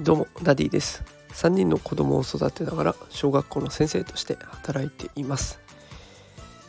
[0.00, 1.04] どうもダディです。
[1.34, 5.60] 3人の子供を育てながら小学校の先生として働いています、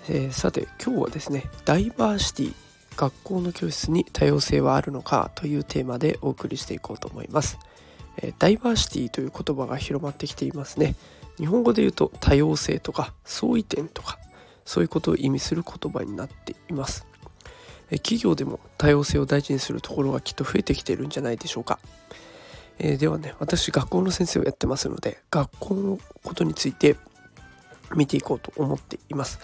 [0.09, 2.54] えー、さて今日はですねダイバーシティ
[2.97, 7.57] 学校の教室に多様性はあるのかというテーマでお送りしていこうと思います、
[8.17, 10.95] えー、ダイバーシティという言葉が広まってきていますね。
[11.38, 14.20] 日本語で言うと多様性とか相違点とか
[14.66, 17.07] そういうことを意味する言葉になっています。
[18.00, 21.79] 企業でも多様性を大事にするところがきっと増えてきているんじゃないでしょうか。
[22.84, 26.98] えー、ではね私学校の先生をやってますので学校のことについて
[27.95, 29.40] 見ていこうと思っています。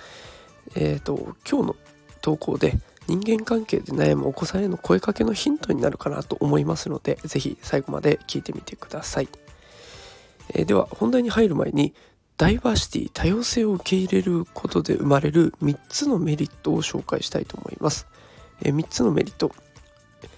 [0.76, 1.76] えっ、ー、と今日の
[2.22, 2.74] 投稿で
[3.08, 9.30] 人間関係で悩むお子さんへの声かけのヒントになるかなと思いますので是非最後まで聞いてみてください。
[10.54, 11.94] えー、では本題に入る前に
[12.38, 18.08] ダイバーシティ多様性を受け入れることで生まれる3つのメリットを紹介したいと思います。
[18.64, 19.52] えー、3つのメリット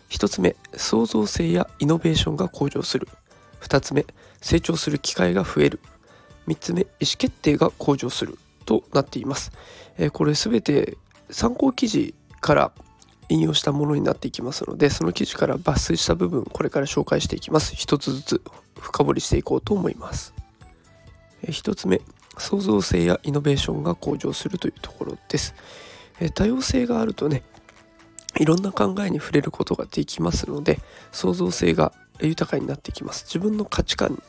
[0.10, 3.08] 1つ目創造性やイノベーションが向上する。
[3.62, 4.06] 2つ目
[4.42, 5.80] 成長する機会が増える。
[6.48, 8.38] 3つ目意思決定が向上する。
[8.70, 9.52] となっています、
[9.98, 10.96] えー、これ全て
[11.32, 12.72] 参考記事から
[13.28, 17.76] 引用したものになっていきますのでその記事から抜粋した部分これから紹介していきます。
[17.76, 18.42] 一つずつ
[18.80, 20.34] 深掘りしていこうと思います、
[21.44, 22.02] え、1つ目
[22.38, 25.56] 創造性やイノベーションが向上するというところです、
[26.36, 27.42] 多様性があるとね
[28.38, 30.80] いろんな考えに触れることができますので
[31.12, 31.92] 創造性が
[32.22, 33.26] 豊かになってきます。
[33.26, 34.22] 自分の価値観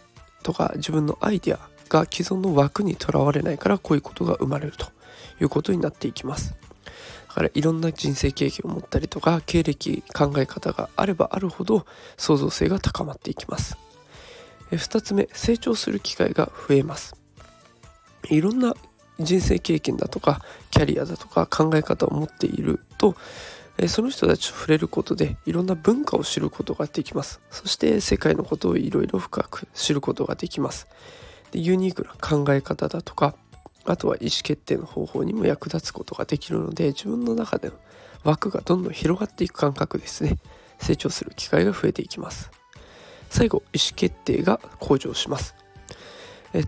[0.43, 4.87] とか自分のアイデアが既存の枠にとらわれないからこういうことが生まれると。
[5.41, 6.55] いうことになっていきます。
[7.29, 13.77] だからいろんな人生経験を持ったりとか経歴考え方があればあるほど創造性が高まっていきます。
[14.73, 17.15] 2つ目成長する機会が増えます。
[18.29, 18.75] いろんな
[19.19, 23.15] 人生経験だとかキャリアだとか考え方を持っていると
[23.83, 27.41] えその人たちと触れることでいろんな文化を知ることができます。
[27.51, 30.87] そして世界のことをいろいろ深く知ることができます。
[31.51, 33.35] でユニークな考え方だとか
[33.87, 37.75] あとは意思決定の方法にも役立つことができるので自分の中での
[38.23, 40.37] 枠がどんどん広がっていく感覚ですね。
[40.79, 42.51] 成長する機会が増えていきます。
[43.31, 45.55] 最後意思決定が向上します。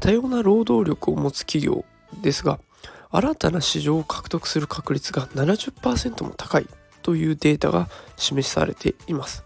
[0.01, 1.85] 多様な労働力を持つ企業
[2.23, 2.59] ですが
[3.11, 6.67] 新たな市場を獲得する確率が70%も高い。
[7.03, 9.45] というデータが示されています。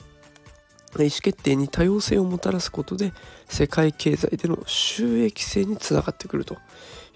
[0.99, 3.13] 意思決定に多様性をもたらすことで
[3.49, 6.57] 世界経済での収益性につながってくると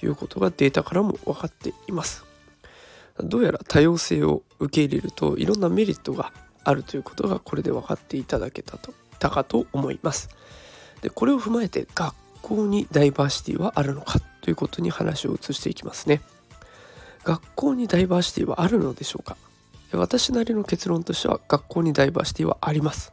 [0.03, 2.25] いうことがデータからも分かっています。
[3.19, 6.33] どうやら多様性を受け入れるといろんなメリットが
[6.65, 10.29] あるということがこれで分かっていただけたとたかと思います。
[11.01, 16.21] でこれを踏まえて学校にダイバーシティはあるのかということに話を移していきますね。
[17.25, 19.37] 学校にダイバーシティはあるのでしょうか？
[19.93, 23.13] 私なりの結論としては学校にダイバーシティはあります。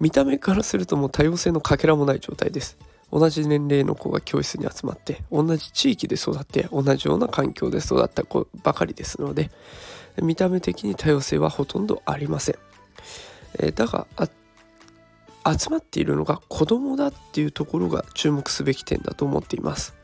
[0.00, 2.76] 見た目からするともう多様性のかけらもない状態です。
[3.12, 9.50] 同じ年齢の子が教室に集まって同じ地域で育って同じような環境で育った子ばかりですので
[10.22, 12.54] 見た目的に多様性はほとんどありません、
[13.58, 14.06] えー、だが
[15.46, 19.94] 集まっているのが子供だっていうところが注目すべき点だと思っています。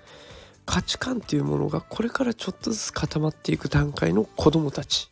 [0.68, 5.08] 価値観っていうものがこれからちょっとずつ固まっていく段階の子どもたち。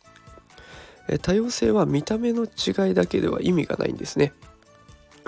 [1.23, 4.33] 多様性は見た目の違いだけでは意味がないんですね。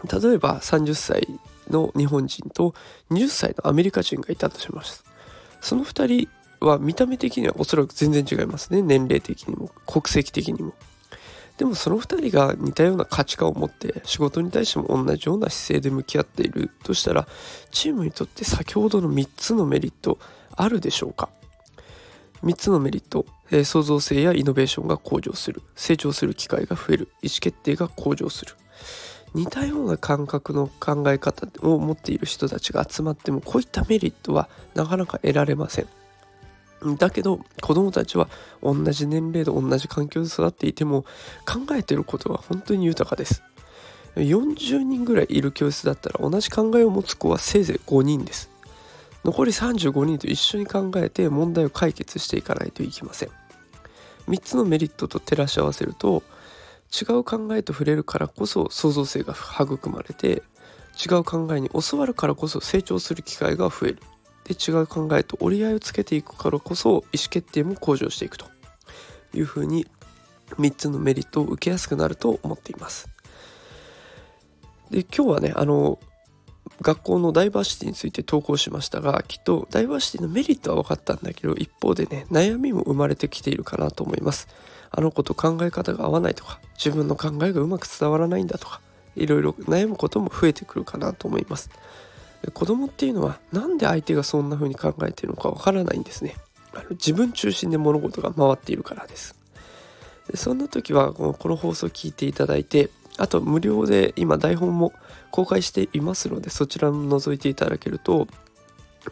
[0.03, 1.28] 例えば30歳
[1.72, 2.75] の日本人と
[3.09, 5.03] 20歳のアメリカ人がいたとします。
[5.62, 6.28] その2
[6.59, 8.84] 人は見た目的にはおそらく全然違いますね。
[8.84, 10.73] 年齢的にも国籍的にも。
[11.59, 17.28] でもその2人が似たような価値観を持って仕事に対しても同じような姿勢で向き合っているとしたら
[17.70, 20.18] チームにとって先ほどの3つのメリット
[20.56, 21.28] あるでしょうか
[22.44, 25.62] ？3つのメリット、えー、創造性やイノベーションが向上する。
[25.75, 27.09] 成長する機会が増える。
[27.22, 28.53] 意思決定が向上する。
[29.34, 35.88] 似たような感覚の考え方を持っている人たちが集まってもこういったメリットはなかなか得られません。
[36.97, 38.29] だけど子供たちは
[38.63, 41.03] 同じ年齢で同じ環境で育っていても
[41.45, 43.44] 考えてることは本当に豊かです。
[44.15, 48.50] 40人ぐらいいる教室だったら同じ考えを持つ子はせいぜい5人です。
[49.24, 53.30] 残り35人と一緒に考えて問題を解決していかないといけません。
[54.27, 56.24] 3つのメリットと照らし合わせると
[56.92, 60.44] 違う考えと触れるからこそ創造性が育まれて
[61.00, 64.00] 違う考えに教わるからこそ成長する機会が増える。
[64.50, 68.48] で違う考えと折り合いをつけていくからこそ意思決定も向上していくと
[69.34, 69.86] いうふうに
[70.57, 73.07] 3つのメリットを受けやすくなると思っています。
[74.90, 76.00] で今日はねあの
[76.81, 84.48] 学校のダイバーシティについて投稿しましたがきっとダイバーシティのメリットは分かったんだけど一方でね悩みも生まれてきているかなと思います。
[84.90, 88.81] あの子と考え方が合わないとか自分の考えがうまく伝わらないんだとか
[89.16, 91.69] いろいろ悩むことも増えてくるかなと思います
[92.53, 96.36] 子供っていうのは何で相手がそんな風に考えているのかわからないんですね。
[96.91, 99.36] 自分中心で物事が回っているからです。
[100.36, 104.94] そんな時はこの放送を聞いていただいてあと無料で今台本も
[105.31, 108.27] 公開していますのでそちらも覗いていただけると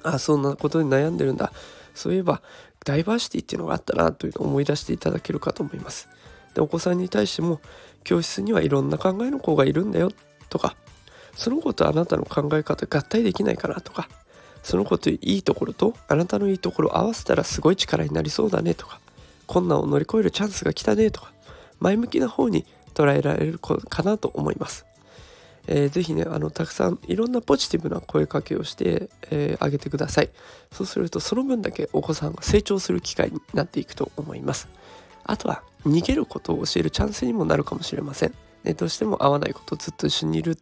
[0.04, 1.52] あそんなことに悩んでるんだ。
[1.96, 2.42] そういえば
[2.86, 6.08] ダイバーシティっていうのがあったなというのを思い出していただけるかと思います。
[6.54, 7.60] でお子さんに対しても
[8.04, 10.12] 教室にはいろんな考えの子がいるんだよ
[10.50, 10.76] とか
[11.38, 14.10] その子とあなたの考え方合体できないかなとか
[14.64, 19.00] その子といいところとあなたのいいところを合わせたらすごい力になりそうだねとか
[19.46, 21.32] 困難を乗り越えるチャンスが来たねとか
[21.80, 24.86] 前向きな方に捉えられるかなと思います。
[25.68, 30.30] えー、ぜひねあのたくさんいろんなポジティブな声かけをしてあ、えー、げてください。
[30.72, 34.68] そうするとその分だけお子さんが成長する機会になっていくと思います。
[35.24, 38.34] あとは逃げることを教えるチャンスにもなるかもしれません、
[38.64, 40.58] ね、どうしても合わないことずっと一緒にいる。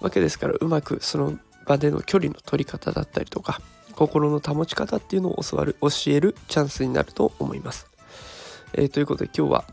[0.00, 3.60] わけですからうまくその場での距離の取り方だったりとか
[3.94, 7.86] 心の保ち方っていうのを教わる教えるチャンスになると思います、
[8.74, 9.64] えー、ということで今日は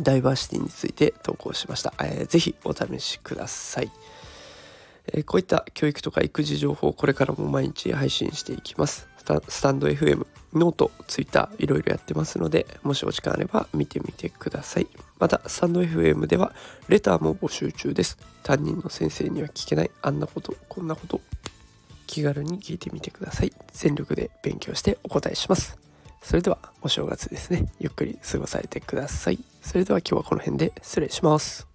[0.00, 1.92] ダイバーシティについて投稿しました。
[2.00, 3.90] えー、ぜひお試しください、
[5.12, 9.09] えー、こういった教育とか育児情報をこれからも毎日配信していきます。
[9.48, 14.86] スタンド FM、ノート、ツイッターいろいろやってますので、もしお時間あれば見てみてください。
[15.18, 16.52] また、スタンド FM では
[16.88, 18.18] レターも募集中です。
[18.42, 21.20] 担任の先生には聞けないあんなこと、こんなこと、
[22.06, 23.52] 気軽に聞いてみてください。
[23.72, 25.80] 全力で勉強してお答えします。
[26.22, 31.69] それではお正月ですねゆっくり過ごされてくださいそれでは今日はこの辺で失礼します